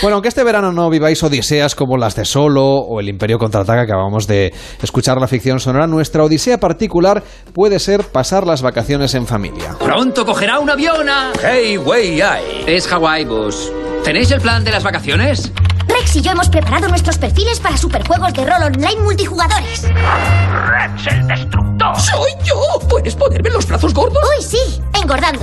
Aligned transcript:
Bueno, 0.00 0.14
aunque 0.14 0.28
este 0.28 0.44
verano 0.44 0.70
no 0.70 0.88
viváis 0.90 1.20
odiseas 1.24 1.74
como 1.74 1.96
las 1.96 2.14
de 2.14 2.24
Solo 2.24 2.64
o 2.64 3.00
el 3.00 3.08
Imperio 3.08 3.36
contraataca 3.36 3.84
que 3.84 3.92
acabamos 3.92 4.28
de 4.28 4.54
escuchar 4.80 5.20
la 5.20 5.26
ficción 5.26 5.58
sonora, 5.58 5.88
nuestra 5.88 6.22
odisea 6.22 6.58
particular 6.58 7.24
puede 7.52 7.80
ser 7.80 8.04
pasar 8.04 8.46
las 8.46 8.62
vacaciones 8.62 9.14
en 9.14 9.26
familia. 9.26 9.74
Pronto 9.80 10.24
cogerá 10.24 10.60
un 10.60 10.70
avión 10.70 11.08
Hey, 11.42 11.78
way, 11.78 12.20
Es 12.66 12.90
Hawaii, 12.92 13.24
Bus. 13.24 13.72
¿Tenéis 14.04 14.30
el 14.30 14.40
plan 14.40 14.62
de 14.62 14.70
las 14.70 14.84
vacaciones? 14.84 15.50
Rex 15.88 16.16
y 16.16 16.22
yo 16.22 16.30
hemos 16.30 16.48
preparado 16.48 16.86
nuestros 16.88 17.18
perfiles 17.18 17.58
para 17.58 17.76
superjuegos 17.76 18.32
de 18.34 18.44
rol 18.44 18.62
online 18.62 19.02
multijugadores. 19.02 19.82
¡Rex 19.82 21.06
el 21.08 21.26
destructor! 21.26 22.00
¡Soy 22.00 22.30
yo! 22.44 22.56
¿Puedes 22.88 23.16
ponerme 23.16 23.50
los 23.50 23.66
brazos 23.66 23.92
gordos? 23.92 24.22
Uy, 24.38 24.44
sí, 24.44 24.80
engordando. 25.00 25.40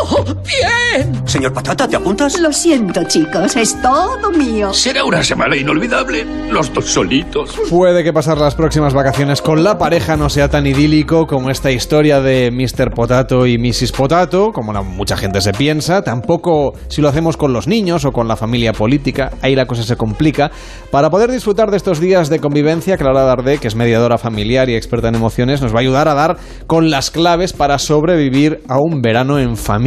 ¡Oh, 0.00 0.24
bien! 0.24 1.26
Señor 1.26 1.52
Patata, 1.52 1.86
¿te 1.88 1.96
apuntas? 1.96 2.38
Lo 2.40 2.52
siento, 2.52 3.04
chicos, 3.04 3.56
es 3.56 3.80
todo 3.80 4.30
mío. 4.30 4.72
Será 4.72 5.04
una 5.04 5.22
semana 5.22 5.56
inolvidable, 5.56 6.24
los 6.50 6.72
dos 6.72 6.86
solitos. 6.86 7.56
Puede 7.70 8.02
que 8.02 8.12
pasar 8.12 8.38
las 8.38 8.54
próximas 8.54 8.94
vacaciones 8.94 9.42
con 9.42 9.62
la 9.62 9.78
pareja 9.78 10.16
no 10.16 10.28
sea 10.28 10.48
tan 10.48 10.66
idílico 10.66 11.26
como 11.26 11.50
esta 11.50 11.70
historia 11.70 12.20
de 12.20 12.50
Mr. 12.50 12.92
Potato 12.94 13.46
y 13.46 13.58
Mrs. 13.58 13.92
Potato, 13.92 14.50
como 14.52 14.72
mucha 14.82 15.16
gente 15.16 15.40
se 15.40 15.52
piensa. 15.52 16.02
Tampoco 16.02 16.74
si 16.88 17.02
lo 17.02 17.08
hacemos 17.08 17.36
con 17.36 17.52
los 17.52 17.66
niños 17.66 18.04
o 18.04 18.12
con 18.12 18.28
la 18.28 18.36
familia 18.36 18.72
política. 18.72 19.32
Ahí 19.42 19.54
la 19.54 19.66
cosa 19.66 19.82
se 19.82 19.96
complica. 19.96 20.50
Para 20.90 21.10
poder 21.10 21.30
disfrutar 21.30 21.70
de 21.70 21.76
estos 21.76 22.00
días 22.00 22.28
de 22.28 22.40
convivencia, 22.40 22.96
Clara 22.96 23.22
Dardé, 23.22 23.58
que 23.58 23.68
es 23.68 23.76
mediadora 23.76 24.18
familiar 24.18 24.68
y 24.68 24.74
experta 24.74 25.08
en 25.08 25.16
emociones, 25.16 25.62
nos 25.62 25.72
va 25.72 25.78
a 25.78 25.80
ayudar 25.80 26.08
a 26.08 26.14
dar 26.14 26.36
con 26.66 26.90
las 26.90 27.10
claves 27.10 27.52
para 27.52 27.78
sobrevivir 27.78 28.62
a 28.68 28.78
un 28.78 29.02
verano 29.02 29.38
en 29.38 29.56
familia. 29.56 29.81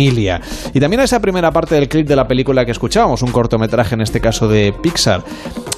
Y 0.73 0.80
también 0.80 0.99
a 0.99 1.04
esa 1.04 1.20
primera 1.20 1.52
parte 1.52 1.76
del 1.76 1.90
clip 1.90 2.08
de 2.08 2.16
la 2.16 2.27
película 2.27 2.66
que 2.66 2.72
escuchábamos, 2.72 3.22
un 3.22 3.31
cortometraje 3.31 3.95
en 3.95 4.02
este 4.02 4.22
caso 4.22 4.48
de 4.48 4.73
Pixar 4.81 5.23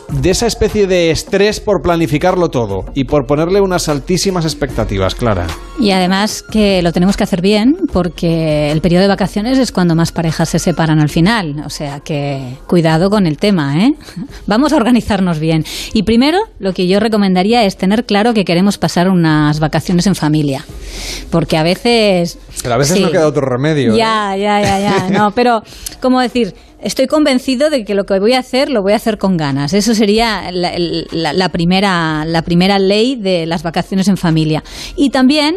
de 0.10 0.30
esa 0.30 0.48
especie 0.48 0.88
de 0.88 1.12
estrés 1.12 1.60
por 1.60 1.82
planificarlo 1.82 2.50
todo 2.50 2.86
y 2.94 3.04
por 3.04 3.26
ponerle 3.26 3.62
unas 3.62 3.90
altísimas 3.90 4.46
expectativas, 4.46 5.16
Clara. 5.16 5.48
Y 5.80 5.92
además 5.92 6.44
que 6.50 6.82
lo 6.82 6.92
tenemos 6.92 7.18
que 7.18 7.24
hacer 7.24 7.42
bien 7.42 7.76
porque 7.92 8.72
el 8.72 8.82
periodo 8.82 9.04
de 9.04 9.10
vacaciones 9.10 9.58
es 9.58 9.72
cuando 9.72 9.96
más 9.96 10.12
parejas 10.12 10.50
se 10.50 10.60
separan 10.60 11.00
al 11.00 11.10
final. 11.10 11.62
O 11.66 11.70
sea 11.70 12.00
que 12.00 12.58
cuidado 12.68 13.10
con 13.10 13.28
el 13.28 13.38
tema, 13.38 13.84
¿eh? 13.84 13.94
Vamos 14.48 14.74
a 14.74 14.78
organizarnos 14.78 15.40
bien. 15.40 15.66
Y 15.94 16.04
primero, 16.04 16.40
lo 16.60 16.74
que 16.74 16.88
yo 16.88 17.00
recomendaría 17.00 17.64
es 17.64 17.78
tener 17.78 18.06
claro 18.06 18.34
que 18.34 18.46
queremos 18.46 18.78
pasar 18.78 19.10
unas 19.10 19.60
vacaciones 19.60 20.08
en 20.08 20.16
familia. 20.16 20.66
Porque 21.30 21.58
a 21.58 21.64
veces... 21.64 22.40
Pero 22.62 22.74
a 22.74 22.78
veces 22.78 23.00
no 23.00 23.12
queda 23.12 23.28
otro 23.28 23.46
remedio. 23.46 23.96
Ya, 23.96 24.36
¿eh? 24.36 24.42
ya, 24.42 24.62
ya, 24.62 24.80
ya. 24.80 25.10
No, 25.10 25.32
pero, 25.32 25.62
¿cómo 26.02 26.22
decir? 26.22 26.54
Estoy 26.82 27.08
convencido 27.08 27.70
de 27.70 27.84
que 27.84 27.94
lo 27.94 28.06
que 28.06 28.20
voy 28.20 28.34
a 28.34 28.40
hacer 28.40 28.70
lo 28.70 28.82
voy 28.82 28.94
a 28.94 28.98
hacer 28.98 29.18
con 29.18 29.38
ganas. 29.38 29.74
Eso 29.74 29.94
sería 29.94 30.52
la, 30.52 31.50
primera, 31.50 32.26
la 32.26 32.42
primera 32.42 32.80
ley 32.80 33.16
de 33.16 33.46
las 33.46 33.64
vacaciones 33.64 34.08
en 34.08 34.18
familia. 34.18 34.64
Y 34.96 35.10
también 35.10 35.56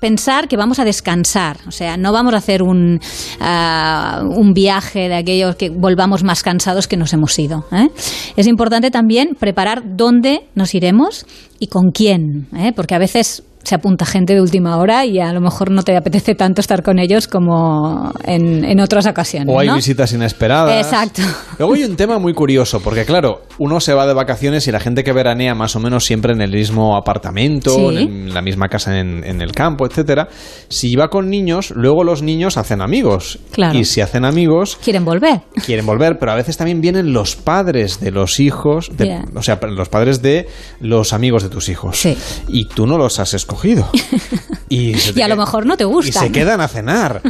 pensar 0.00 0.48
que 0.48 0.56
vamos 0.56 0.80
a 0.80 0.84
descansar, 0.84 1.58
o 1.68 1.70
sea, 1.70 1.96
no 1.96 2.12
vamos 2.12 2.34
a 2.34 2.38
hacer 2.38 2.60
un, 2.60 2.98
ah, 3.38 4.24
un 4.24 4.52
viaje 4.52 5.08
de 5.08 5.14
aquellos 5.14 5.54
que 5.54 5.70
volvamos 5.70 6.24
más 6.24 6.42
cansados 6.42 6.88
que 6.88 6.96
nos 6.96 7.12
hemos 7.12 7.38
ido. 7.38 7.66
¿eh? 7.70 7.88
Es 8.34 8.48
importante 8.48 8.90
también 8.90 9.36
preparar 9.38 9.96
dónde 9.96 10.48
nos 10.56 10.74
iremos 10.74 11.24
y 11.60 11.68
con 11.68 11.92
quién, 11.92 12.48
¿eh? 12.56 12.72
porque 12.74 12.96
a 12.96 12.98
veces 12.98 13.44
se 13.62 13.74
apunta 13.74 14.04
gente 14.04 14.34
de 14.34 14.40
última 14.40 14.76
hora 14.76 15.04
y 15.06 15.20
a 15.20 15.32
lo 15.32 15.40
mejor 15.40 15.70
no 15.70 15.82
te 15.82 15.96
apetece 15.96 16.34
tanto 16.34 16.60
estar 16.60 16.82
con 16.82 16.98
ellos 16.98 17.28
como 17.28 18.12
en, 18.24 18.80
otras 18.80 19.06
ocasiones. 19.06 19.54
O 19.54 19.60
hay 19.60 19.68
visitas 19.70 20.12
inesperadas. 20.12 20.84
Exacto. 20.84 21.22
Luego 21.58 21.74
hay 21.74 21.84
un 21.84 21.96
tema 21.96 22.18
muy 22.18 22.34
curioso, 22.34 22.80
porque 22.80 23.04
claro, 23.04 23.42
uno 23.58 23.80
se 23.80 23.94
va 23.94 24.06
de 24.06 24.14
vacaciones 24.14 24.66
y 24.66 24.72
la 24.72 24.80
gente 24.80 25.04
que 25.04 25.12
veranea 25.12 25.54
más 25.54 25.76
o 25.76 25.80
menos 25.80 26.04
siempre 26.04 26.32
en 26.32 26.40
el 26.40 26.50
mismo 26.50 26.96
apartamento, 26.96 27.92
en 27.92 28.34
la 28.34 28.42
misma 28.42 28.68
casa 28.68 28.98
en, 28.98 29.42
el 29.42 29.52
campo, 29.52 29.86
etcétera. 29.86 30.28
Si 30.68 30.96
va 30.96 31.08
con 31.08 31.28
niños, 31.28 31.72
luego 31.76 32.04
los 32.04 32.22
niños 32.22 32.56
hacen 32.56 32.80
amigos. 32.80 33.38
Claro. 33.52 33.78
Y 33.78 33.84
si 33.84 34.00
hacen 34.00 34.24
amigos. 34.24 34.78
Quieren 34.82 35.04
volver. 35.04 35.42
Quieren 35.64 35.86
volver, 35.86 36.18
pero 36.18 36.32
a 36.32 36.34
veces 36.34 36.56
también 36.56 36.80
vienen 36.80 37.12
los 37.12 37.36
padres 37.36 38.00
de 38.00 38.10
los 38.10 38.40
hijos, 38.40 38.90
o 39.34 39.42
sea, 39.42 39.60
los 39.62 39.88
padres 39.88 40.22
de 40.22 40.48
los 40.80 41.12
amigos 41.12 41.42
de 41.42 41.48
tus 41.48 41.68
hijos. 41.68 41.96
Sí. 41.98 42.16
Y 42.48 42.66
tú 42.66 42.86
no 42.86 42.98
los 42.98 43.20
has 43.20 43.34
escogido 43.52 43.84
cogido. 43.84 43.90
Y, 44.68 44.94
a 45.20 45.28
lo 45.28 45.36
mejor 45.36 45.66
no 45.66 45.76
te 45.76 45.84
gusta. 45.84 46.08
Y 46.08 46.12
se 46.12 46.32
quedan 46.32 46.62
a 46.62 46.66
cenar. 46.66 47.20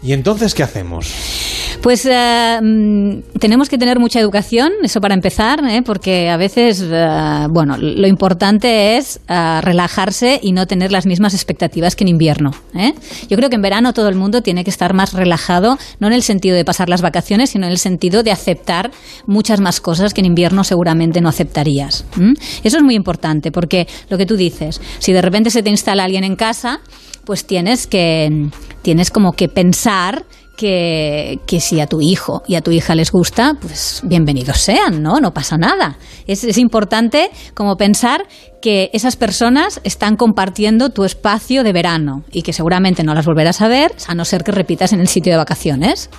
¿Y 0.00 0.12
entonces 0.12 0.54
qué 0.54 0.62
hacemos? 0.62 1.12
Pues 1.84 2.06
eh, 2.06 2.60
mm, 2.62 3.38
tenemos 3.38 3.68
que 3.68 3.76
tener 3.76 3.98
mucha 3.98 4.18
educación, 4.18 4.72
eso 4.82 5.02
para 5.02 5.12
empezar, 5.12 5.62
¿eh? 5.68 5.82
porque 5.84 6.30
a 6.30 6.38
veces, 6.38 6.82
eh, 6.82 7.46
bueno, 7.50 7.76
lo 7.76 8.06
importante 8.06 8.96
es 8.96 9.20
relajarse 9.28 10.40
y 10.42 10.52
no 10.52 10.66
tener 10.66 10.92
las 10.92 11.04
mismas 11.04 11.34
expectativas 11.34 11.94
que 11.94 12.04
en 12.04 12.08
invierno. 12.08 12.52
Yo 13.28 13.36
creo 13.36 13.50
que 13.50 13.56
en 13.56 13.60
verano 13.60 13.92
todo 13.92 14.08
el 14.08 14.14
mundo 14.14 14.40
tiene 14.40 14.64
que 14.64 14.70
estar 14.70 14.94
más 14.94 15.12
relajado, 15.12 15.76
no 16.00 16.06
en 16.06 16.14
el 16.14 16.22
sentido 16.22 16.56
de 16.56 16.64
pasar 16.64 16.88
las 16.88 17.02
vacaciones, 17.02 17.50
sino 17.50 17.66
en 17.66 17.72
el 17.72 17.78
sentido 17.78 18.22
de 18.22 18.32
aceptar 18.32 18.90
muchas 19.26 19.60
más 19.60 19.82
cosas 19.82 20.14
que 20.14 20.22
en 20.22 20.26
invierno 20.26 20.64
seguramente 20.64 21.20
no 21.20 21.28
aceptarías. 21.28 22.06
Eso 22.62 22.78
es 22.78 22.82
muy 22.82 22.94
importante, 22.94 23.52
porque 23.52 23.86
lo 24.08 24.16
que 24.16 24.24
tú 24.24 24.38
dices, 24.38 24.80
si 25.00 25.12
de 25.12 25.20
repente 25.20 25.50
se 25.50 25.62
te 25.62 25.68
instala 25.68 26.04
alguien 26.04 26.24
en 26.24 26.36
casa, 26.36 26.80
pues 27.26 27.46
tienes 27.46 27.86
que 27.86 28.48
tienes 28.82 29.10
como 29.10 29.32
que 29.32 29.48
pensar 29.48 30.24
que, 30.56 31.38
si 31.60 31.80
a 31.80 31.86
tu 31.86 32.00
hijo 32.00 32.42
y 32.46 32.54
a 32.54 32.60
tu 32.60 32.70
hija 32.70 32.94
les 32.94 33.10
gusta, 33.10 33.56
pues 33.60 34.00
bienvenidos 34.04 34.58
sean, 34.58 35.02
¿no? 35.02 35.20
No 35.20 35.32
pasa 35.32 35.56
nada. 35.56 35.98
Es, 36.26 36.44
es, 36.44 36.58
importante 36.58 37.30
como 37.54 37.76
pensar 37.76 38.26
que 38.62 38.90
esas 38.92 39.16
personas 39.16 39.80
están 39.84 40.16
compartiendo 40.16 40.90
tu 40.90 41.04
espacio 41.04 41.64
de 41.64 41.72
verano 41.72 42.24
y 42.32 42.42
que 42.42 42.52
seguramente 42.52 43.04
no 43.04 43.14
las 43.14 43.26
volverás 43.26 43.60
a 43.60 43.68
ver, 43.68 43.92
a 44.06 44.14
no 44.14 44.24
ser 44.24 44.42
que 44.42 44.52
repitas 44.52 44.92
en 44.92 45.00
el 45.00 45.08
sitio 45.08 45.32
de 45.32 45.38
vacaciones. 45.38 46.10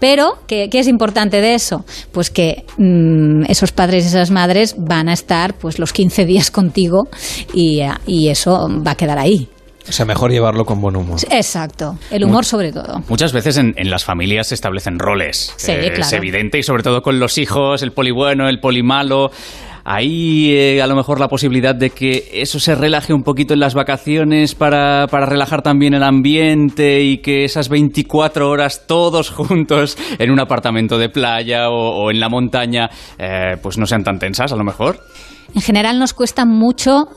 Pero, 0.00 0.38
¿qué, 0.46 0.70
es 0.72 0.88
importante 0.88 1.42
de 1.42 1.54
eso? 1.54 1.84
Pues 2.10 2.30
que 2.30 2.64
mm, 2.78 3.44
esos 3.48 3.70
padres 3.70 4.04
y 4.04 4.08
esas 4.08 4.30
madres 4.30 4.74
van 4.78 5.10
a 5.10 5.12
estar 5.12 5.54
pues 5.54 5.78
los 5.78 5.92
15 5.92 6.24
días 6.24 6.50
contigo 6.50 7.08
y, 7.52 7.82
y 8.06 8.28
eso 8.28 8.68
va 8.84 8.92
a 8.92 8.96
quedar 8.96 9.18
ahí. 9.18 9.48
O 9.90 9.92
sea, 9.92 10.06
mejor 10.06 10.30
llevarlo 10.30 10.64
con 10.64 10.80
buen 10.80 10.94
humor. 10.94 11.18
Exacto, 11.30 11.98
el 12.12 12.22
humor 12.22 12.44
sobre 12.44 12.72
todo. 12.72 13.02
Muchas 13.08 13.32
veces 13.32 13.56
en, 13.56 13.74
las 13.90 14.04
familias 14.04 14.46
se 14.46 14.54
establecen 14.54 15.00
roles. 15.00 15.52
Sí, 15.56 15.72
eh, 15.72 15.92
Es 15.96 16.12
evidente 16.12 16.58
y 16.58 16.62
sobre 16.62 16.84
todo 16.84 17.02
con 17.02 17.18
los 17.18 17.38
hijos, 17.38 17.82
el 17.82 17.90
poli 17.90 18.12
bueno, 18.12 18.48
el 18.48 18.60
poli 18.60 18.84
malo. 18.84 19.32
Hay 19.84 20.52
eh, 20.52 20.82
a 20.82 20.86
lo 20.86 20.96
mejor 20.96 21.20
la 21.20 21.28
posibilidad 21.28 21.74
de 21.74 21.90
que 21.90 22.30
eso 22.34 22.60
se 22.60 22.74
relaje 22.74 23.12
un 23.12 23.22
poquito 23.22 23.54
en 23.54 23.60
las 23.60 23.74
vacaciones 23.74 24.54
para, 24.54 25.06
relajar 25.06 25.62
también 25.62 25.94
el 25.94 26.02
ambiente 26.02 27.02
y 27.02 27.18
que 27.18 27.44
esas 27.44 27.68
24 27.68 28.48
horas 28.48 28.84
todos 28.86 29.30
juntos 29.30 29.96
en 30.18 30.30
un 30.30 30.40
apartamento 30.40 30.98
de 30.98 31.08
playa 31.08 31.70
o, 31.70 32.10
en 32.10 32.20
la 32.20 32.28
montaña 32.28 32.90
eh, 33.18 33.56
pues 33.62 33.78
no 33.78 33.86
sean 33.86 34.04
tan 34.04 34.18
tensas 34.18 34.52
a 34.52 34.56
lo 34.56 34.64
mejor. 34.64 35.00
En 35.54 35.62
general 35.62 35.98
nos 35.98 36.14
cuesta 36.14 36.44
mucho 36.44 37.08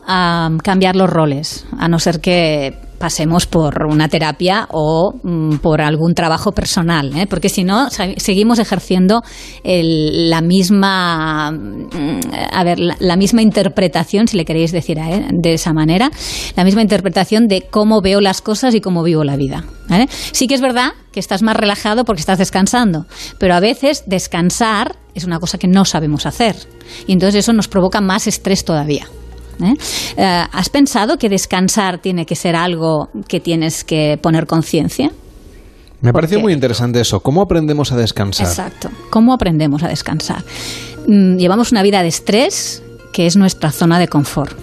cambiar 0.64 0.96
los 0.96 1.10
roles, 1.10 1.68
a 1.78 1.88
no 1.88 2.00
ser 2.00 2.20
que 2.20 2.76
pasemos 3.04 3.48
por 3.48 3.86
una 3.86 4.08
terapia 4.08 4.66
o 4.72 5.12
mm, 5.22 5.58
por 5.58 5.82
algún 5.82 6.14
trabajo 6.14 6.54
personal, 6.54 7.12
¿eh? 7.18 7.28
porque 7.28 7.50
si 7.50 7.66
no 7.66 7.90
seguimos 7.90 8.60
ejerciendo 8.60 9.24
la 9.66 10.40
misma, 10.40 11.52
mm, 11.52 12.20
a 12.50 12.64
ver, 12.64 12.80
la, 12.80 13.18
misma 13.18 13.42
interpretación, 13.42 14.30
si 14.30 14.38
le 14.38 14.46
queréis 14.46 14.72
decir 14.72 15.00
¿eh? 15.00 15.28
de 15.34 15.54
esa 15.56 15.74
manera, 15.74 16.12
la 16.56 16.64
misma 16.64 16.82
interpretación 16.82 17.48
de 17.48 17.64
cómo 17.70 18.00
veo 18.02 18.22
las 18.22 18.40
cosas 18.42 18.74
y 18.74 18.80
cómo 18.80 19.04
vivo 19.04 19.26
la 19.26 19.36
vida. 19.36 19.66
Sí 20.32 20.48
que 20.48 20.56
es 20.56 20.62
verdad 20.62 20.94
que 21.12 21.20
estás 21.20 21.42
más 21.42 21.58
relajado 21.58 22.06
porque 22.06 22.22
estás 22.22 22.38
descansando, 22.38 23.06
pero 23.38 23.54
a 23.54 23.60
veces 23.60 24.06
descansar 24.08 24.96
es 25.14 25.26
una 25.26 25.42
cosa 25.42 25.58
que 25.58 25.68
no 25.68 25.84
sabemos 25.84 26.26
hacer 26.26 26.56
y 27.06 27.12
entonces 27.12 27.40
eso 27.40 27.52
nos 27.52 27.68
provoca 27.68 28.00
más 28.00 28.28
estrés 28.28 28.64
todavía. 28.64 29.10
¿Eh? 29.62 29.74
Eh, 30.18 30.44
¿Has 30.52 30.70
pensado 30.70 31.18
que 31.18 31.30
descansar 31.30 32.00
tiene 32.00 32.26
que 32.26 32.36
ser 32.36 32.56
algo 32.56 33.10
que 33.28 33.40
tienes 33.40 33.84
que 33.84 34.18
poner 34.22 34.46
conciencia? 34.46 35.12
Me 36.02 36.12
pareció 36.12 36.40
muy 36.42 36.52
interesante 36.52 37.00
eso. 37.00 37.22
¿Cómo 37.22 37.42
aprendemos 37.42 37.92
a 37.94 37.96
descansar? 37.96 38.48
Exacto. 38.48 38.90
¿Cómo 39.10 39.34
aprendemos 39.34 39.84
a 39.84 39.88
descansar? 39.88 40.44
Mm, 41.08 41.38
llevamos 41.38 41.72
una 41.72 41.82
vida 41.82 42.02
de 42.02 42.10
estrés 42.10 42.84
que 43.14 43.26
es 43.26 43.38
nuestra 43.38 43.72
zona 43.72 44.00
de 44.00 44.10
confort. 44.10 44.58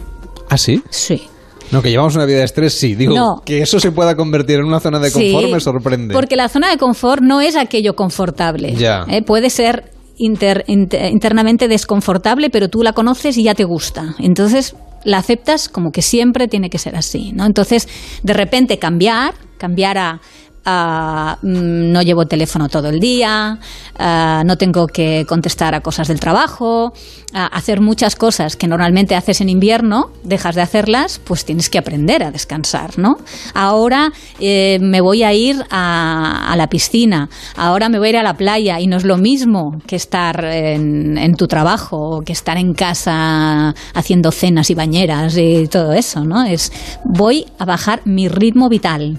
¿Ah, 0.51 0.59
sí? 0.59 0.83
Sí. 0.91 1.23
No, 1.71 1.81
que 1.81 1.91
llevamos 1.91 2.17
una 2.17 2.27
vida 2.27 2.39
de 2.39 2.45
estrés, 2.45 2.75
sí. 2.75 2.95
Digo, 2.95 3.43
que 3.45 3.63
eso 3.63 3.79
se 3.79 3.93
pueda 3.93 4.17
convertir 4.17 4.59
en 4.59 4.65
una 4.65 4.81
zona 4.81 4.99
de 4.99 5.13
confort 5.13 5.53
me 5.53 5.61
sorprende. 5.61 6.15
Porque 6.15 6.37
la 6.37 6.49
zona 6.49 6.69
de 6.69 6.77
confort 6.77 7.23
no 7.23 7.41
es 7.41 7.57
aquello 7.57 7.95
confortable. 7.95 8.75
Ya. 8.75 9.05
¿eh? 9.09 9.23
Puede 9.23 9.51
ser 9.51 9.93
internamente 10.21 11.69
desconfortable, 11.69 12.51
pero 12.51 12.69
tú 12.69 12.83
la 12.83 12.93
conoces 12.93 13.37
y 13.39 13.45
ya 13.45 13.55
te 13.55 13.65
gusta. 13.65 14.15
Entonces 14.19 14.77
la 15.05 15.19
aceptas 15.19 15.69
como 15.69 15.91
que 15.93 16.03
siempre 16.03 16.47
tiene 16.47 16.71
que 16.71 16.79
ser 16.79 16.97
así, 16.97 17.33
¿no? 17.33 17.47
Entonces, 17.47 17.89
de 18.23 18.35
repente 18.35 18.79
cambiar, 18.79 19.35
cambiar 19.59 19.99
a 19.99 20.21
ah, 20.65 21.39
mm, 21.43 21.93
no 21.93 22.03
llevo 22.03 22.27
teléfono 22.27 22.69
todo 22.69 22.89
el 22.89 23.01
día, 23.01 23.59
ah, 23.99 24.43
no 24.45 24.57
tengo 24.57 24.87
que 24.87 25.25
contestar 25.29 25.75
a 25.75 25.81
cosas 25.81 26.09
del 26.09 26.21
trabajo, 26.21 26.93
a 27.33 27.47
hacer 27.47 27.81
muchas 27.81 28.17
cosas 28.17 28.57
que 28.57 28.67
normalmente 28.67 29.15
haces 29.15 29.41
en 29.41 29.49
invierno, 29.49 30.11
dejas 30.25 30.55
de 30.55 30.63
hacerlas, 30.63 31.21
pues 31.23 31.45
tienes 31.45 31.71
que 31.71 31.79
aprender 31.79 32.23
a 32.25 32.31
descansar, 32.31 32.99
¿no? 32.99 33.17
Ahora 33.55 34.13
eh, 34.41 34.79
me 34.81 35.01
voy 35.01 35.23
a 35.23 35.33
ir 35.33 35.65
a, 35.71 36.53
a 36.53 36.57
la 36.57 36.69
piscina, 36.69 37.29
ahora 37.57 37.89
me 37.89 37.99
voy 37.99 38.09
a 38.09 38.11
ir 38.11 38.17
a 38.17 38.23
la 38.23 38.35
playa 38.35 38.81
y 38.81 38.87
no 38.87 38.97
es 38.97 39.05
lo 39.05 39.17
mismo 39.17 39.79
que 39.87 39.97
estar 39.97 40.45
en, 40.45 41.19
en 41.19 41.35
tu 41.35 41.47
trabajo 41.47 42.17
o 42.17 42.21
que 42.23 42.33
estar 42.33 42.57
en 42.57 42.75
casa 42.75 43.75
haciendo 43.95 44.33
cenas 44.33 44.71
y 44.71 44.75
bañeras 44.75 45.37
y 45.37 45.69
todo 45.69 45.93
eso, 45.93 46.25
¿no? 46.25 46.45
Es 46.45 46.73
voy 47.05 47.47
a 47.59 47.65
bajar 47.65 48.03
mi 48.05 48.29
ritmo 48.29 48.69
vital. 48.69 49.19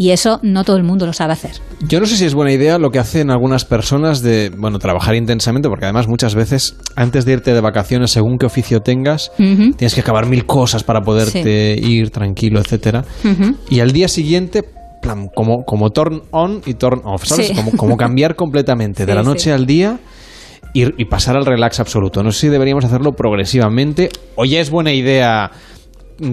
Y 0.00 0.12
eso 0.12 0.38
no 0.44 0.62
todo 0.62 0.76
el 0.76 0.84
mundo 0.84 1.06
lo 1.06 1.12
sabe 1.12 1.32
hacer. 1.32 1.50
Yo 1.80 1.98
no 1.98 2.06
sé 2.06 2.16
si 2.16 2.24
es 2.24 2.32
buena 2.32 2.52
idea 2.52 2.78
lo 2.78 2.90
que 2.90 3.00
hacen 3.00 3.32
algunas 3.32 3.64
personas 3.64 4.22
de, 4.22 4.48
bueno, 4.56 4.78
trabajar 4.78 5.16
intensamente, 5.16 5.68
porque 5.68 5.86
además 5.86 6.06
muchas 6.06 6.36
veces 6.36 6.76
antes 6.94 7.24
de 7.24 7.32
irte 7.32 7.52
de 7.52 7.60
vacaciones, 7.60 8.12
según 8.12 8.38
qué 8.38 8.46
oficio 8.46 8.78
tengas, 8.78 9.32
tienes 9.36 9.96
que 9.96 10.00
acabar 10.00 10.26
mil 10.26 10.46
cosas 10.46 10.84
para 10.84 11.00
poderte 11.00 11.74
ir 11.82 12.10
tranquilo, 12.10 12.60
etcétera. 12.60 13.04
Y 13.68 13.80
al 13.80 13.90
día 13.90 14.06
siguiente, 14.06 14.62
plan, 15.02 15.30
como, 15.34 15.64
como 15.64 15.90
turn 15.90 16.22
on 16.30 16.62
y 16.64 16.74
turn 16.74 17.00
off, 17.04 17.24
¿sabes? 17.24 17.48
Sí. 17.48 17.54
Como, 17.56 17.72
como 17.72 17.96
cambiar 17.96 18.36
completamente 18.36 19.04
de 19.04 19.10
Sí, 19.10 19.16
la 19.16 19.24
noche 19.24 19.52
al 19.52 19.66
día 19.66 19.98
y, 20.74 20.84
y 21.02 21.06
pasar 21.06 21.36
al 21.36 21.44
relax 21.44 21.80
absoluto. 21.80 22.22
No 22.22 22.30
sé 22.30 22.42
si 22.42 22.48
deberíamos 22.50 22.84
hacerlo 22.84 23.14
progresivamente 23.16 24.10
o 24.36 24.44
ya 24.44 24.60
es 24.60 24.70
buena 24.70 24.92
idea 24.92 25.50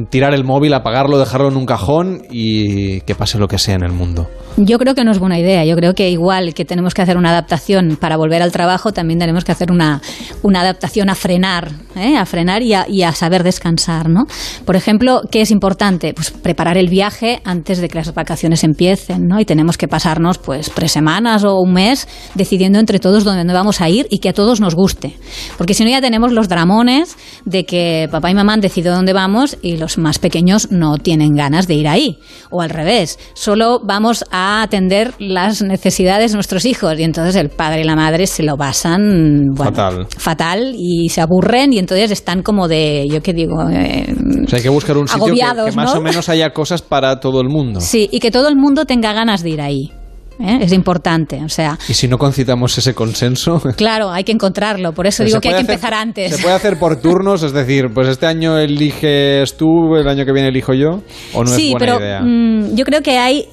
tirar 0.10 0.34
el 0.34 0.44
móvil, 0.44 0.74
apagarlo, 0.74 1.18
dejarlo 1.18 1.48
en 1.48 1.58
un 1.58 1.66
cajón 1.66 2.24
y 2.30 3.02
que 3.02 3.16
pase 3.16 3.38
lo 3.38 3.48
que 3.48 3.58
sea 3.58 3.76
en 3.76 3.84
el 3.84 3.92
mundo. 3.92 4.30
Yo 4.58 4.80
creo 4.80 4.96
que 4.96 5.04
no 5.04 5.12
es 5.12 5.20
buena 5.20 5.38
idea. 5.38 5.66
Yo 5.66 5.76
creo 5.76 5.96
que 5.96 6.10
igual 6.10 6.54
que 6.54 6.64
tenemos 6.64 6.94
que 6.94 7.02
hacer 7.02 7.18
una 7.18 7.32
adaptación 7.32 7.98
para 8.00 8.16
volver 8.16 8.42
al 8.42 8.54
trabajo, 8.54 8.94
también 8.94 9.20
tenemos 9.20 9.44
que 9.44 9.52
hacer 9.52 9.70
una, 9.70 10.02
una 10.44 10.62
adaptación 10.62 11.10
a 11.10 11.16
frenar, 11.16 11.72
¿eh? 11.98 12.16
a 12.16 12.26
frenar 12.26 12.62
y 12.62 12.74
a, 12.74 12.86
y 12.88 13.04
a 13.04 13.12
saber 13.12 13.44
descansar, 13.44 14.08
¿no? 14.08 14.28
Por 14.64 14.78
ejemplo, 14.78 15.24
¿qué 15.30 15.42
es 15.42 15.52
importante? 15.52 16.14
Pues 16.14 16.32
preparar 16.32 16.78
el 16.78 16.88
viaje 16.88 17.42
antes 17.44 17.80
de 17.80 17.90
que 17.90 17.98
las 17.98 18.14
vacaciones 18.14 18.64
empiecen, 18.64 19.28
¿no? 19.28 19.42
Y 19.42 19.46
tenemos 19.46 19.78
que 19.78 19.90
pasarnos, 19.90 20.38
pues, 20.38 20.72
tres 20.74 20.94
semanas 20.94 21.44
o 21.44 21.60
un 21.60 21.74
mes 21.74 22.08
decidiendo 22.36 22.80
entre 22.80 23.00
todos 23.00 23.26
dónde 23.26 23.54
vamos 23.54 23.82
a 23.82 23.90
ir 23.90 24.08
y 24.10 24.20
que 24.20 24.30
a 24.30 24.34
todos 24.34 24.62
nos 24.62 24.74
guste. 24.74 25.18
Porque 25.58 25.74
si 25.74 25.84
no 25.84 25.90
ya 25.90 26.00
tenemos 26.00 26.32
los 26.32 26.48
dramones 26.48 27.18
de 27.44 27.66
que 27.66 28.08
papá 28.10 28.32
y 28.32 28.34
mamá 28.34 28.54
han 28.54 28.62
decidido 28.62 28.96
dónde 28.96 29.12
vamos 29.12 29.58
y 29.62 29.76
los 29.76 29.98
más 29.98 30.18
pequeños 30.18 30.72
no 30.72 30.98
tienen 30.98 31.36
ganas 31.36 31.68
de 31.68 31.74
ir 31.74 31.90
ahí. 31.90 32.20
O 32.52 32.62
al 32.62 32.70
revés, 32.70 33.20
solo 33.34 33.82
vamos 33.84 34.24
a 34.32 34.45
atender 34.46 35.14
las 35.20 35.62
necesidades 35.62 36.32
de 36.32 36.36
nuestros 36.36 36.66
hijos 36.66 37.00
y 37.00 37.04
entonces 37.04 37.36
el 37.36 37.50
padre 37.50 37.82
y 37.82 37.84
la 37.84 37.96
madre 37.96 38.28
se 38.28 38.44
lo 38.44 38.58
pasan 38.58 39.50
bueno, 39.54 39.72
Fatal. 39.72 40.08
fatal 40.18 40.76
y 40.78 41.10
se 41.10 41.22
aburren 41.22 41.74
y 41.74 41.80
entonces 41.80 42.12
están 42.12 42.42
como 42.42 42.68
de, 42.68 43.08
yo 43.10 43.22
qué 43.22 43.34
digo, 43.34 43.70
eh, 43.70 44.06
O 44.46 44.48
sea, 44.48 44.58
hay 44.58 44.64
que 44.64 44.70
buscar 44.70 44.98
un 44.98 45.08
sitio 45.08 45.34
que, 45.34 45.72
más 45.72 45.94
¿no? 45.94 46.00
o 46.00 46.02
menos 46.02 46.30
haya 46.30 46.52
cosas 46.52 46.82
para 46.82 47.20
todo 47.20 47.42
el 47.42 47.50
mundo. 47.50 47.82
sí, 47.82 48.08
y 48.12 48.20
que 48.20 48.32
todo 48.32 48.48
el 48.48 48.56
mundo 48.56 48.86
tenga 48.86 49.14
ganas 49.14 49.44
de 49.44 49.50
ir 49.50 49.62
ahí. 49.62 49.92
¿Eh? 50.40 50.60
Es 50.62 50.72
importante, 50.74 51.42
o 51.44 51.50
sea, 51.50 51.78
Y 51.88 51.94
si 51.94 52.08
no 52.08 52.18
concitamos 52.18 52.78
ese 52.78 52.94
consenso... 52.94 53.62
claro, 53.78 54.10
hay 54.12 54.24
que 54.24 54.32
encontrarlo, 54.32 54.94
por 54.94 55.08
eso 55.08 55.24
digo 55.24 55.40
que 55.42 55.50
hay 55.50 55.56
que 55.56 55.62
hacer- 55.62 55.72
empezar 55.72 55.94
antes. 55.94 56.36
Se 56.36 56.42
puede 56.42 56.56
hacer 56.56 56.78
por 56.80 56.96
turnos, 57.02 57.44
es 57.44 57.54
decir, 57.54 57.86
pues 57.94 58.08
este 58.08 58.26
año 58.26 58.58
eliges 58.58 59.56
tú, 59.58 59.96
el 59.96 60.08
año 60.08 60.26
que 60.26 60.32
viene 60.32 60.50
elijo 60.50 60.74
yo, 60.74 61.02
o 61.34 61.44
no 61.44 61.48
sí, 61.48 61.68
es 61.68 61.72
buena 61.72 61.86
pero 61.86 62.00
idea. 62.06 62.22
mm, 62.22 62.76
yo 62.76 62.86
creo 62.86 63.02
que 63.02 63.18
hay 63.18 63.46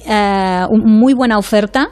un- 0.69 0.83
muy 0.99 1.13
buena 1.13 1.37
oferta 1.37 1.89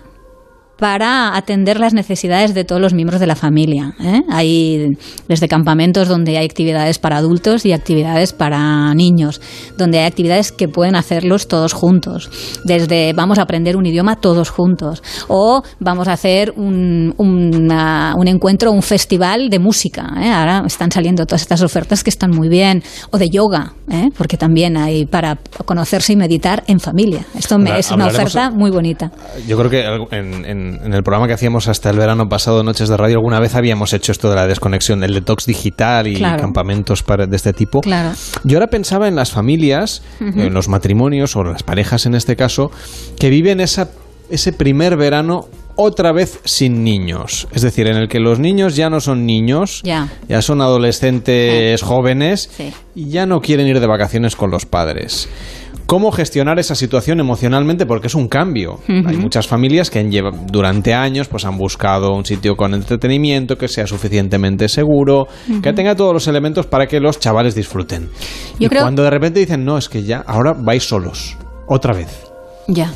para 0.81 1.37
atender 1.37 1.79
las 1.79 1.93
necesidades 1.93 2.55
de 2.55 2.63
todos 2.63 2.81
los 2.81 2.95
miembros 2.95 3.19
de 3.19 3.27
la 3.27 3.35
familia. 3.35 3.93
¿eh? 4.03 4.23
Hay 4.31 4.87
desde 5.27 5.47
campamentos 5.47 6.07
donde 6.07 6.39
hay 6.39 6.45
actividades 6.45 6.97
para 6.97 7.17
adultos 7.17 7.67
y 7.67 7.71
actividades 7.71 8.33
para 8.33 8.91
niños, 8.95 9.41
donde 9.77 9.99
hay 9.99 10.05
actividades 10.05 10.51
que 10.51 10.67
pueden 10.67 10.95
hacerlos 10.95 11.47
todos 11.47 11.73
juntos. 11.73 12.31
Desde 12.65 13.13
vamos 13.13 13.37
a 13.37 13.43
aprender 13.43 13.77
un 13.77 13.85
idioma 13.85 14.15
todos 14.15 14.49
juntos 14.49 15.03
o 15.27 15.61
vamos 15.79 16.07
a 16.07 16.13
hacer 16.13 16.51
un, 16.57 17.13
una- 17.17 18.15
un 18.17 18.27
encuentro, 18.27 18.71
un 18.71 18.81
festival 18.81 19.51
de 19.51 19.59
música. 19.59 20.11
¿eh? 20.19 20.31
Ahora 20.31 20.63
están 20.65 20.91
saliendo 20.91 21.27
todas 21.27 21.43
estas 21.43 21.61
ofertas 21.61 22.03
que 22.03 22.09
están 22.09 22.31
muy 22.31 22.49
bien. 22.49 22.81
O 23.11 23.19
de 23.19 23.29
yoga, 23.29 23.73
¿eh? 23.91 24.09
porque 24.17 24.35
también 24.35 24.77
hay 24.77 25.05
para 25.05 25.37
conocerse 25.65 26.13
y 26.13 26.15
meditar 26.15 26.63
en 26.65 26.79
familia. 26.79 27.23
Esto 27.37 27.59
me- 27.59 27.77
es 27.77 27.91
una 27.91 28.07
oferta 28.07 28.49
muy 28.49 28.71
bonita. 28.71 29.11
Yo 29.47 29.57
creo 29.59 29.69
que 29.69 29.81
en, 30.17 30.70
en- 30.79 30.85
en 30.85 30.93
el 30.93 31.03
programa 31.03 31.27
que 31.27 31.33
hacíamos 31.33 31.67
hasta 31.67 31.89
el 31.89 31.97
verano 31.97 32.27
pasado, 32.29 32.63
Noches 32.63 32.89
de 32.89 32.97
Radio, 32.97 33.17
alguna 33.17 33.39
vez 33.39 33.55
habíamos 33.55 33.93
hecho 33.93 34.11
esto 34.11 34.29
de 34.29 34.35
la 34.35 34.47
desconexión, 34.47 35.03
el 35.03 35.13
detox 35.13 35.45
digital 35.45 36.07
y 36.07 36.15
Claro. 36.15 36.41
campamentos 36.41 37.03
para- 37.03 37.25
de 37.27 37.35
este 37.35 37.53
tipo. 37.53 37.81
Claro. 37.81 38.11
Yo 38.43 38.57
ahora 38.57 38.67
pensaba 38.67 39.07
en 39.07 39.15
las 39.15 39.31
familias, 39.31 40.01
en 40.19 40.53
los 40.53 40.67
matrimonios 40.67 41.35
o 41.35 41.43
las 41.43 41.63
parejas 41.63 42.05
en 42.05 42.15
este 42.15 42.35
caso, 42.35 42.71
que 43.19 43.29
viven 43.29 43.59
esa, 43.59 43.89
ese 44.29 44.53
primer 44.53 44.95
verano 44.97 45.47
otra 45.75 46.11
vez 46.11 46.39
sin 46.43 46.83
niños. 46.83 47.47
Es 47.53 47.61
decir, 47.61 47.87
en 47.87 47.95
el 47.97 48.07
que 48.07 48.19
los 48.19 48.39
niños 48.39 48.75
ya 48.75 48.89
no 48.89 48.99
son 48.99 49.25
niños, 49.25 49.81
Ya. 49.83 50.09
son 50.41 50.61
adolescentes 50.61 51.81
jóvenes 51.81 52.49
Sí. 52.55 52.71
y 52.95 53.09
ya 53.09 53.25
no 53.25 53.41
quieren 53.41 53.67
ir 53.67 53.79
de 53.79 53.87
vacaciones 53.87 54.35
con 54.35 54.51
los 54.51 54.65
padres. 54.65 55.27
¿Cómo 55.85 56.11
gestionar 56.11 56.57
esa 56.59 56.73
situación 56.75 57.19
emocionalmente? 57.19 57.85
Porque 57.85 58.07
es 58.07 58.15
un 58.15 58.27
cambio. 58.27 58.79
Hay 58.87 59.17
muchas 59.17 59.47
familias 59.47 59.89
que 59.89 59.99
han 59.99 60.09
lleva- 60.11 60.31
durante 60.31 60.93
años 60.93 61.27
pues 61.27 61.43
han 61.45 61.57
buscado 61.57 62.13
un 62.13 62.25
sitio 62.25 62.55
con 62.55 62.73
entretenimiento 62.73 63.57
que 63.57 63.67
sea 63.67 63.87
suficientemente 63.87 64.69
seguro, 64.69 65.27
que 65.61 65.73
tenga 65.73 65.95
todos 65.95 66.13
los 66.13 66.27
elementos 66.27 66.65
para 66.65 66.87
que 66.87 66.99
los 66.99 67.19
chavales 67.19 67.55
disfruten. 67.55 68.09
Yo 68.59 68.67
y 68.67 68.69
creo- 68.69 68.83
cuando 68.83 69.03
de 69.03 69.09
repente 69.09 69.39
dicen, 69.41 69.65
no, 69.65 69.77
es 69.77 69.89
que 69.89 70.03
ya, 70.03 70.23
ahora 70.25 70.53
vais 70.57 70.83
solos, 70.87 71.37
otra 71.67 71.93
vez. 71.93 72.23
Ya. 72.67 72.93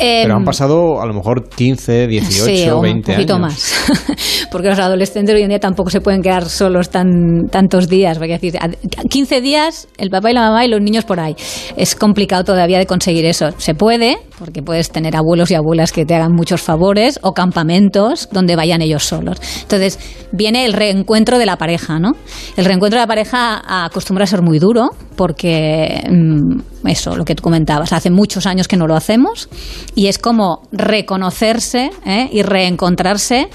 Pero 0.00 0.32
Em, 0.32 0.38
han 0.38 0.44
pasado 0.44 1.00
a 1.02 1.06
lo 1.06 1.12
mejor 1.12 1.48
15, 1.48 2.06
18, 2.06 2.44
sí, 2.44 2.68
o 2.70 2.80
20 2.80 3.12
un 3.12 3.16
poquito 3.16 3.34
años. 3.34 3.48
más. 3.48 4.46
Porque 4.50 4.68
los 4.68 4.78
adolescentes 4.78 5.34
hoy 5.34 5.42
en 5.42 5.50
día 5.50 5.60
tampoco 5.60 5.90
se 5.90 6.00
pueden 6.00 6.22
quedar 6.22 6.48
solos 6.48 6.88
tan, 6.88 7.48
tantos 7.50 7.88
días. 7.88 8.18
Decir, 8.18 8.56
a- 8.58 8.68
15 9.08 9.40
días, 9.42 9.88
el 9.98 10.08
papá 10.10 10.30
y 10.30 10.34
la 10.34 10.40
mamá 10.40 10.64
y 10.64 10.68
los 10.68 10.80
niños 10.80 11.04
por 11.04 11.20
ahí. 11.20 11.36
Es 11.76 11.94
complicado 11.94 12.44
todavía 12.44 12.78
de 12.78 12.86
conseguir 12.86 13.26
eso. 13.26 13.50
Se 13.58 13.74
puede, 13.74 14.16
porque 14.38 14.62
puedes 14.62 14.90
tener 14.90 15.16
abuelos 15.16 15.50
y 15.50 15.54
abuelas 15.54 15.92
que 15.92 16.06
te 16.06 16.14
hagan 16.14 16.32
muchos 16.32 16.62
favores, 16.62 17.18
o 17.22 17.32
campamentos 17.32 18.28
donde 18.32 18.56
vayan 18.56 18.80
ellos 18.82 19.04
solos. 19.04 19.38
Entonces, 19.62 19.98
viene 20.32 20.64
el 20.64 20.72
reencuentro 20.72 21.38
de 21.38 21.46
la 21.46 21.56
pareja, 21.56 21.98
¿no? 21.98 22.12
El 22.56 22.64
reencuentro 22.64 22.98
de 22.98 23.02
la 23.04 23.06
pareja 23.08 23.84
acostumbra 23.84 24.24
a 24.24 24.26
ser 24.26 24.42
muy 24.42 24.58
duro, 24.58 24.90
porque 25.16 26.02
mm, 26.10 26.79
eso, 26.88 27.16
lo 27.16 27.24
que 27.24 27.34
tú 27.34 27.42
comentabas, 27.42 27.92
hace 27.92 28.10
muchos 28.10 28.46
años 28.46 28.68
que 28.68 28.76
no 28.76 28.86
lo 28.86 28.96
hacemos, 28.96 29.48
y 29.94 30.06
es 30.06 30.18
como 30.18 30.62
reconocerse 30.72 31.90
¿eh? 32.06 32.28
y 32.32 32.42
reencontrarse 32.42 33.48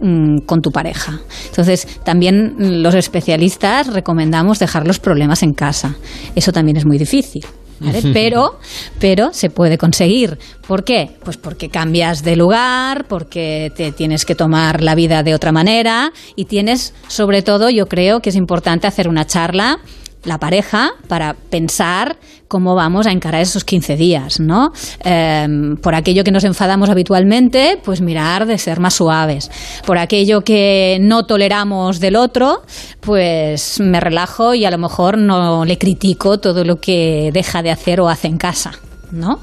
mm, 0.00 0.38
con 0.46 0.60
tu 0.60 0.70
pareja. 0.70 1.20
Entonces, 1.46 1.86
también 2.04 2.82
los 2.82 2.94
especialistas 2.94 3.92
recomendamos 3.92 4.58
dejar 4.58 4.86
los 4.86 4.98
problemas 4.98 5.42
en 5.42 5.52
casa. 5.52 5.96
Eso 6.34 6.52
también 6.52 6.76
es 6.76 6.86
muy 6.86 6.98
difícil. 6.98 7.44
¿vale? 7.80 8.00
Pero, 8.12 8.58
pero 9.00 9.32
se 9.32 9.50
puede 9.50 9.76
conseguir. 9.76 10.38
¿Por 10.66 10.84
qué? 10.84 11.16
Pues 11.24 11.36
porque 11.36 11.68
cambias 11.68 12.22
de 12.22 12.36
lugar, 12.36 13.06
porque 13.08 13.72
te 13.74 13.90
tienes 13.90 14.24
que 14.24 14.34
tomar 14.34 14.82
la 14.82 14.94
vida 14.94 15.22
de 15.22 15.34
otra 15.34 15.50
manera 15.50 16.12
y 16.36 16.44
tienes, 16.44 16.94
sobre 17.08 17.42
todo, 17.42 17.70
yo 17.70 17.86
creo 17.86 18.20
que 18.20 18.30
es 18.30 18.36
importante 18.36 18.86
hacer 18.86 19.08
una 19.08 19.26
charla 19.26 19.80
la 20.24 20.38
pareja 20.38 20.90
para 21.08 21.34
pensar 21.34 22.16
cómo 22.48 22.74
vamos 22.74 23.06
a 23.06 23.12
encarar 23.12 23.40
esos 23.40 23.64
15 23.64 23.96
días, 23.96 24.38
¿no? 24.38 24.72
Eh, 25.04 25.46
por 25.82 25.94
aquello 25.94 26.22
que 26.22 26.30
nos 26.30 26.44
enfadamos 26.44 26.90
habitualmente, 26.90 27.80
pues 27.82 28.00
mirar 28.00 28.46
de 28.46 28.58
ser 28.58 28.78
más 28.78 28.94
suaves. 28.94 29.50
Por 29.86 29.98
aquello 29.98 30.42
que 30.42 30.98
no 31.00 31.24
toleramos 31.24 31.98
del 31.98 32.16
otro, 32.16 32.62
pues 33.00 33.80
me 33.80 34.00
relajo 34.00 34.54
y 34.54 34.64
a 34.64 34.70
lo 34.70 34.78
mejor 34.78 35.18
no 35.18 35.64
le 35.64 35.78
critico 35.78 36.38
todo 36.38 36.64
lo 36.64 36.76
que 36.76 37.30
deja 37.32 37.62
de 37.62 37.70
hacer 37.70 38.00
o 38.00 38.08
hace 38.08 38.28
en 38.28 38.36
casa, 38.36 38.72
¿no? 39.10 39.40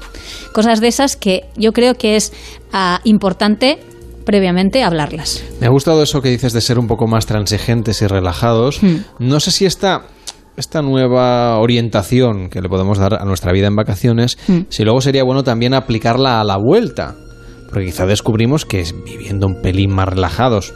Cosas 0.52 0.80
de 0.80 0.88
esas 0.88 1.16
que 1.16 1.46
yo 1.56 1.72
creo 1.72 1.94
que 1.94 2.16
es 2.16 2.32
ah, 2.72 3.00
importante 3.04 3.80
previamente 4.24 4.84
hablarlas. 4.84 5.42
Me 5.60 5.66
ha 5.66 5.70
gustado 5.70 6.02
eso 6.02 6.22
que 6.22 6.28
dices 6.28 6.52
de 6.52 6.60
ser 6.60 6.78
un 6.78 6.86
poco 6.86 7.08
más 7.08 7.26
transigentes 7.26 8.00
y 8.02 8.06
relajados. 8.06 8.80
Hmm. 8.82 8.98
No 9.18 9.40
sé 9.40 9.50
si 9.50 9.66
esta, 9.66 10.04
esta 10.56 10.82
nueva 10.82 11.58
orientación 11.58 12.50
que 12.50 12.60
le 12.60 12.68
podemos 12.68 12.98
dar 12.98 13.14
a 13.14 13.24
nuestra 13.24 13.52
vida 13.52 13.66
en 13.66 13.76
vacaciones, 13.76 14.38
Hmm. 14.46 14.60
si 14.68 14.84
luego 14.84 15.00
sería 15.00 15.24
bueno 15.24 15.44
también 15.44 15.74
aplicarla 15.74 16.40
a 16.40 16.44
la 16.44 16.56
vuelta. 16.56 17.14
Porque 17.68 17.86
quizá 17.86 18.04
descubrimos 18.06 18.66
que 18.66 18.80
es 18.80 18.94
viviendo 19.04 19.46
un 19.46 19.62
pelín 19.62 19.94
más 19.94 20.08
relajados, 20.08 20.74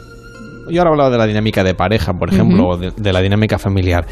yo 0.69 0.81
ahora 0.81 0.91
hablaba 0.91 1.09
de 1.09 1.17
la 1.17 1.27
dinámica 1.27 1.63
de 1.63 1.73
pareja, 1.73 2.13
por 2.13 2.33
ejemplo, 2.33 2.69
o 2.69 2.77
de, 2.77 2.91
de 2.95 3.13
la 3.13 3.21
dinámica 3.21 3.57
familiar. 3.57 4.05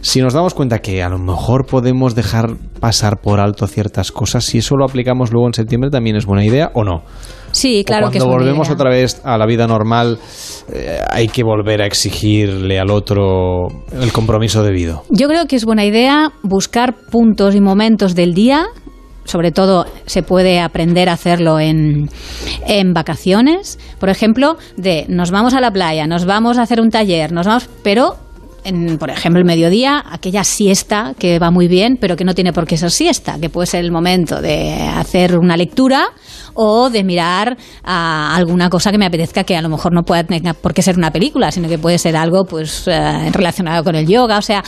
Si 0.00 0.20
nos 0.20 0.32
damos 0.34 0.54
cuenta 0.54 0.78
que 0.80 1.02
a 1.02 1.08
lo 1.08 1.18
mejor 1.18 1.66
podemos 1.66 2.14
dejar 2.14 2.50
pasar 2.80 3.20
por 3.20 3.40
alto 3.40 3.66
ciertas 3.66 4.12
cosas, 4.12 4.44
si 4.44 4.58
eso 4.58 4.76
lo 4.76 4.84
aplicamos 4.84 5.32
luego 5.32 5.46
en 5.48 5.54
septiembre, 5.54 5.90
también 5.90 6.16
es 6.16 6.26
buena 6.26 6.44
idea 6.44 6.70
o 6.74 6.84
no. 6.84 7.02
Sí, 7.52 7.82
claro 7.84 8.06
o 8.06 8.10
que 8.10 8.18
es 8.18 8.24
cuando 8.24 8.36
buena 8.36 8.44
volvemos 8.50 8.68
idea. 8.68 8.74
otra 8.74 8.90
vez 8.90 9.20
a 9.24 9.36
la 9.36 9.44
vida 9.46 9.66
normal, 9.66 10.18
eh, 10.72 11.00
hay 11.10 11.26
que 11.28 11.42
volver 11.42 11.82
a 11.82 11.86
exigirle 11.86 12.78
al 12.78 12.90
otro 12.90 13.66
el 14.00 14.12
compromiso 14.12 14.62
debido. 14.62 15.02
Yo 15.10 15.26
creo 15.28 15.46
que 15.46 15.56
es 15.56 15.64
buena 15.64 15.84
idea 15.84 16.30
buscar 16.42 16.94
puntos 17.10 17.54
y 17.56 17.60
momentos 17.60 18.14
del 18.14 18.34
día. 18.34 18.66
Sobre 19.24 19.52
todo 19.52 19.86
se 20.06 20.22
puede 20.22 20.60
aprender 20.60 21.08
a 21.08 21.12
hacerlo 21.12 21.60
en, 21.60 22.08
en 22.66 22.92
vacaciones. 22.92 23.78
Por 23.98 24.08
ejemplo, 24.08 24.56
de 24.76 25.06
nos 25.08 25.30
vamos 25.30 25.54
a 25.54 25.60
la 25.60 25.70
playa, 25.70 26.06
nos 26.06 26.24
vamos 26.24 26.58
a 26.58 26.62
hacer 26.62 26.80
un 26.80 26.90
taller, 26.90 27.32
nos 27.32 27.46
vamos, 27.46 27.68
pero 27.82 28.16
en, 28.64 28.98
por 28.98 29.10
ejemplo, 29.10 29.40
el 29.40 29.46
mediodía, 29.46 30.04
aquella 30.10 30.44
siesta 30.44 31.14
que 31.18 31.38
va 31.38 31.50
muy 31.50 31.68
bien, 31.68 31.96
pero 32.00 32.16
que 32.16 32.24
no 32.24 32.34
tiene 32.34 32.52
por 32.52 32.66
qué 32.66 32.76
ser 32.76 32.90
siesta, 32.90 33.38
que 33.40 33.48
puede 33.48 33.66
ser 33.66 33.84
el 33.84 33.92
momento 33.92 34.40
de 34.40 34.72
hacer 34.72 35.38
una 35.38 35.56
lectura 35.56 36.08
o 36.54 36.90
de 36.90 37.04
mirar 37.04 37.56
a 37.84 38.34
alguna 38.34 38.68
cosa 38.68 38.90
que 38.90 38.98
me 38.98 39.06
apetezca 39.06 39.44
que 39.44 39.56
a 39.56 39.62
lo 39.62 39.68
mejor 39.68 39.92
no 39.94 40.02
pueda 40.02 40.24
tener 40.24 40.54
por 40.54 40.74
qué 40.74 40.82
ser 40.82 40.96
una 40.96 41.10
película, 41.10 41.50
sino 41.50 41.68
que 41.68 41.78
puede 41.78 41.98
ser 41.98 42.16
algo 42.16 42.44
pues 42.44 42.86
eh, 42.86 43.30
relacionado 43.32 43.84
con 43.84 43.94
el 43.94 44.06
yoga, 44.06 44.38
o 44.38 44.42
sea, 44.42 44.62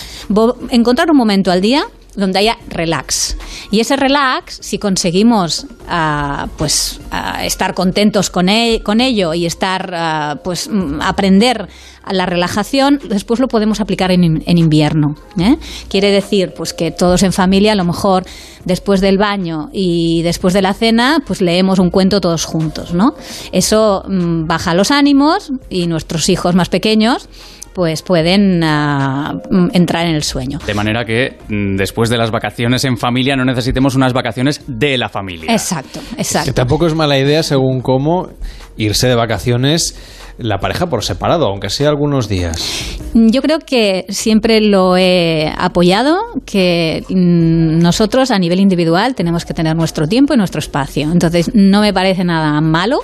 encontrar 0.71 1.11
un 1.11 1.19
momento 1.19 1.51
al 1.51 1.61
día 1.61 1.85
donde 2.17 2.41
haya 2.41 2.59
relax. 2.69 3.37
Y 3.71 3.81
ese 3.81 3.97
relax, 3.97 4.59
si 4.61 4.79
conseguimos 4.79 5.67
ah, 5.89 6.49
pues 6.59 7.01
ah, 7.11 7.45
estar 7.45 7.75
contentos 7.75 8.31
con, 8.31 8.49
e- 8.49 8.83
con 8.83 9.01
ello 9.01 9.35
y 9.35 9.47
estar 9.47 9.93
ah, 9.95 10.41
pues 10.45 10.69
mm, 10.69 11.01
aprender 11.01 11.69
la 12.11 12.27
relajación, 12.27 13.01
después 13.09 13.39
lo 13.39 13.49
podemos 13.49 13.81
aplicar 13.81 14.11
en, 14.11 14.43
en 14.45 14.59
invierno. 14.59 15.15
¿eh? 15.39 15.57
Quiere 15.89 16.11
decir 16.11 16.53
pues 16.55 16.73
que 16.73 16.91
todos 16.91 17.23
en 17.23 17.33
familia, 17.33 17.73
a 17.73 17.77
lo 17.77 17.85
mejor 17.85 18.25
después 18.65 19.01
del 19.01 19.19
baño 19.19 19.71
y 19.73 20.23
después 20.23 20.53
de 20.53 20.63
la 20.63 20.75
cena, 20.75 21.23
pues 21.27 21.41
leemos 21.41 21.79
un 21.79 21.91
cuento 21.91 22.21
todos 22.21 22.45
juntos, 22.45 22.93
¿no? 22.93 23.15
Eso 23.53 24.05
mm, 24.09 24.47
baja 24.47 24.75
los 24.75 24.91
ánimos 24.91 25.53
y 25.71 25.87
nuestros 25.87 26.29
hijos 26.29 26.55
más 26.55 26.69
pequeños 26.69 27.29
pues 27.75 28.03
pueden 28.03 28.61
mm, 28.61 29.71
entrar 29.73 30.07
en 30.07 30.15
el 30.15 30.23
sueño. 30.23 30.59
De 30.67 30.75
manera 30.75 31.05
que 31.05 31.39
mm, 31.49 31.77
después 31.77 32.11
de 32.11 32.19
las 32.19 32.31
vacaciones 32.31 32.85
en 32.85 32.97
familia 32.97 33.37
no 33.37 33.45
necesitemos 33.45 33.95
unas 33.95 34.13
vacaciones 34.13 34.63
de 34.67 34.99
la 34.99 35.09
familia. 35.09 35.53
Exacto, 35.53 36.01
exacto. 36.17 36.51
Que 36.51 36.55
tampoco 36.55 36.87
es 36.87 36.95
mala 36.95 37.19
idea, 37.19 37.43
según 37.43 37.81
cómo, 37.81 38.29
irse 38.77 39.09
de 39.09 39.15
vacaciones 39.15 39.97
la 40.39 40.59
pareja 40.59 40.87
por 40.87 41.05
separado, 41.05 41.47
aunque 41.47 41.71
sea 41.71 41.89
algunos 41.89 42.29
días. 42.29 42.99
Yo 43.15 43.43
creo 43.43 43.59
que 43.59 44.07
siempre 44.09 44.61
lo 44.61 44.97
he 44.97 45.53
apoyado, 45.57 46.19
que 46.47 47.05
mm, 47.11 47.79
nosotros 47.79 48.31
a 48.31 48.39
nivel 48.39 48.59
individual 48.61 49.15
tenemos 49.15 49.45
que 49.45 49.53
tener 49.53 49.77
nuestro 49.77 50.07
tiempo 50.07 50.33
y 50.33 50.39
nuestro 50.39 50.61
espacio. 50.61 51.11
Entonces, 51.13 51.51
no 51.55 51.83
me 51.83 51.93
parece 51.93 52.25
nada 52.25 52.59
malo 52.63 53.01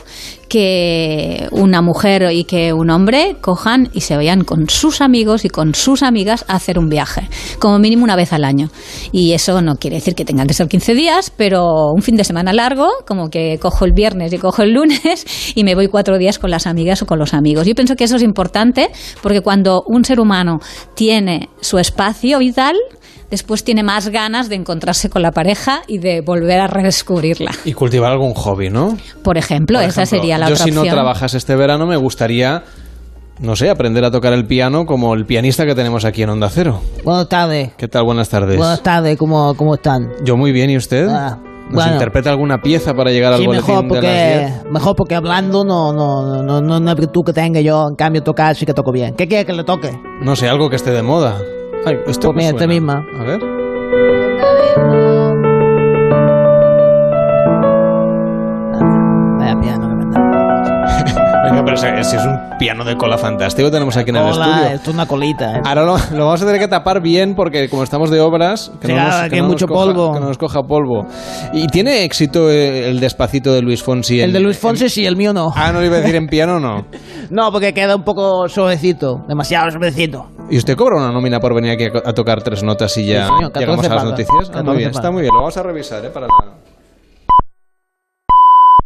que 0.48 1.46
una 1.50 1.82
mujer 1.82 2.30
y 2.32 2.44
que 2.44 2.72
un 2.72 2.88
hombre 2.88 3.36
cojan 3.40 3.90
y 3.92 4.00
se 4.00 4.16
vayan 4.16 4.44
con 4.44 4.70
sus 4.70 5.02
amigos 5.02 5.44
y 5.44 5.50
con 5.50 5.74
sus 5.74 6.02
amigas 6.02 6.46
a 6.48 6.56
hacer 6.56 6.78
un 6.78 6.88
viaje, 6.88 7.28
como 7.58 7.78
mínimo 7.78 8.04
una 8.04 8.16
vez 8.16 8.32
al 8.32 8.44
año. 8.44 8.70
Y 9.12 9.32
eso 9.32 9.60
no 9.60 9.76
quiere 9.76 9.96
decir 9.96 10.14
que 10.14 10.24
tengan 10.24 10.46
que 10.46 10.54
ser 10.54 10.68
15 10.68 10.94
días, 10.94 11.30
pero 11.36 11.92
un 11.92 12.00
fin 12.00 12.16
de 12.16 12.24
semana 12.24 12.54
largo, 12.54 12.88
como 13.06 13.28
que 13.28 13.58
cojo 13.60 13.84
el 13.84 13.92
viernes 13.92 14.32
y 14.32 14.38
cojo 14.38 14.62
el 14.62 14.72
lunes 14.72 15.26
y 15.54 15.64
me 15.64 15.74
voy 15.74 15.88
cuatro 15.88 16.16
días 16.16 16.38
con 16.38 16.50
las 16.50 16.66
amigas 16.66 17.02
o 17.02 17.06
con 17.06 17.17
los 17.18 17.34
amigos. 17.34 17.66
Yo 17.66 17.74
pienso 17.74 17.96
que 17.96 18.04
eso 18.04 18.16
es 18.16 18.22
importante 18.22 18.88
porque 19.22 19.40
cuando 19.40 19.82
un 19.86 20.04
ser 20.04 20.20
humano 20.20 20.60
tiene 20.94 21.48
su 21.60 21.78
espacio 21.78 22.38
vital, 22.38 22.76
después 23.30 23.64
tiene 23.64 23.82
más 23.82 24.08
ganas 24.08 24.48
de 24.48 24.56
encontrarse 24.56 25.10
con 25.10 25.22
la 25.22 25.32
pareja 25.32 25.82
y 25.86 25.98
de 25.98 26.20
volver 26.20 26.60
a 26.60 26.66
redescubrirla. 26.66 27.52
Y 27.64 27.72
cultivar 27.72 28.12
algún 28.12 28.34
hobby, 28.34 28.70
¿no? 28.70 28.96
Por 29.22 29.38
ejemplo, 29.38 29.78
Por 29.78 29.88
esa 29.88 30.06
sería 30.06 30.38
la 30.38 30.48
yo 30.48 30.54
otra 30.54 30.64
si 30.64 30.70
no 30.70 30.84
trabajas 30.84 31.34
este 31.34 31.54
verano 31.56 31.86
me 31.86 31.96
gustaría, 31.96 32.62
no 33.40 33.56
sé, 33.56 33.70
aprender 33.70 34.04
a 34.04 34.10
tocar 34.10 34.32
el 34.32 34.46
piano 34.46 34.86
como 34.86 35.14
el 35.14 35.26
pianista 35.26 35.66
que 35.66 35.74
tenemos 35.74 36.04
aquí 36.04 36.22
en 36.22 36.30
Onda 36.30 36.48
Cero. 36.48 36.80
Buenas 37.04 37.28
tardes. 37.28 37.72
¿Qué 37.76 37.88
tal? 37.88 38.04
Buenas 38.04 38.28
tardes. 38.28 38.56
Buenas 38.56 38.82
tardes, 38.82 39.18
¿cómo, 39.18 39.54
cómo 39.54 39.74
están? 39.74 40.08
Yo 40.24 40.36
muy 40.36 40.52
bien, 40.52 40.70
¿y 40.70 40.76
usted? 40.76 41.08
Ah, 41.08 41.38
¿Nos 41.68 41.74
bueno. 41.74 41.92
interpreta 41.92 42.30
alguna 42.30 42.58
pieza 42.58 42.94
para 42.94 43.10
llegar 43.10 43.32
al 43.34 43.40
Sí, 43.40 43.46
boletín 43.46 43.66
mejor 43.68 43.82
de 43.84 43.88
porque, 43.88 44.06
las 44.06 44.62
10? 44.62 44.72
mejor 44.72 44.96
porque 44.96 45.14
hablando 45.14 45.64
no, 45.64 45.92
no, 45.92 46.42
no, 46.42 46.60
no, 46.60 46.80
no 46.80 46.90
es 46.90 46.96
virtud 46.96 47.24
que 47.26 47.32
tenga 47.32 47.60
yo, 47.60 47.86
en 47.88 47.94
cambio 47.94 48.22
tocar 48.22 48.56
sí 48.56 48.64
que 48.66 48.74
toco 48.74 48.90
bien. 48.92 49.14
¿Qué 49.14 49.28
quiere 49.28 49.44
que 49.44 49.52
le 49.52 49.64
toque? 49.64 49.90
No 50.22 50.34
sé, 50.34 50.48
algo 50.48 50.70
que 50.70 50.76
esté 50.76 50.90
de 50.92 51.02
moda. 51.02 51.36
Ay, 51.84 51.96
esto 52.06 52.32
Pues 52.32 52.52
mira, 52.52 52.66
misma. 52.66 53.04
A 53.18 53.24
ver. 53.24 55.27
Venga, 61.50 61.64
pero 61.64 61.76
si 62.04 62.16
es 62.16 62.24
un 62.24 62.58
piano 62.58 62.84
de 62.84 62.96
cola 62.96 63.16
fantástico 63.18 63.70
tenemos 63.70 63.96
aquí 63.96 64.10
en 64.10 64.16
el 64.16 64.28
estudio. 64.28 64.64
esto 64.74 64.90
es 64.90 64.94
una 64.94 65.06
colita. 65.06 65.56
eh. 65.58 65.60
Ahora 65.64 65.82
lo, 65.84 65.96
lo 66.16 66.24
vamos 66.26 66.42
a 66.42 66.46
tener 66.46 66.60
que 66.60 66.68
tapar 66.68 67.00
bien 67.00 67.34
porque 67.34 67.68
como 67.68 67.82
estamos 67.82 68.10
de 68.10 68.20
obras, 68.20 68.70
que 68.80 68.88
no 68.88 68.96
nos, 68.96 69.04
claro, 69.06 69.30
que 69.30 69.36
no 69.36 69.42
nos 69.44 69.52
mucho 69.52 69.66
coja- 69.66 69.84
polvo. 69.84 70.12
que 70.14 70.20
no 70.20 70.26
nos 70.26 70.38
coja 70.38 70.62
polvo. 70.62 71.06
¿Y 71.52 71.66
tiene 71.68 72.04
éxito 72.04 72.50
eh, 72.50 72.88
el 72.88 73.00
despacito 73.00 73.52
de 73.52 73.62
Luis 73.62 73.82
Fonsi? 73.82 74.20
El 74.20 74.30
en- 74.30 74.32
de 74.34 74.40
Luis 74.40 74.58
Fonsi 74.58 74.84
en- 74.84 74.90
sí, 74.90 75.06
el 75.06 75.16
mío 75.16 75.32
no. 75.32 75.50
Ah, 75.54 75.72
no 75.72 75.80
le 75.80 75.86
iba 75.86 75.96
a 75.96 76.00
decir 76.00 76.16
en 76.16 76.26
piano, 76.26 76.58
no. 76.60 76.86
No, 77.30 77.52
porque 77.52 77.74
queda 77.74 77.94
un 77.94 78.04
poco 78.04 78.48
suavecito, 78.48 79.22
demasiado 79.28 79.70
suavecito. 79.70 80.28
¿Y 80.50 80.56
usted 80.56 80.76
cobra 80.76 80.96
una 80.96 81.12
nómina 81.12 81.40
por 81.40 81.54
venir 81.54 81.72
aquí 81.72 81.84
a, 81.84 82.08
a 82.08 82.12
tocar 82.14 82.42
tres 82.42 82.62
notas 82.62 82.96
y 82.96 83.04
ya 83.04 83.26
Sí, 83.26 83.32
señor, 83.34 83.52
14 83.52 83.60
llegamos 83.60 83.86
a 83.90 83.94
las 83.94 84.04
noticias? 84.04 84.28
Ah, 84.30 84.42
muy 84.44 84.52
14 84.54 84.78
bien, 84.78 84.90
está 84.90 85.10
muy 85.10 85.20
bien. 85.22 85.32
Lo 85.34 85.40
vamos 85.40 85.56
a 85.58 85.62
revisar, 85.62 86.04
¿eh? 86.06 86.08
Para 86.08 86.26
la, 86.26 86.32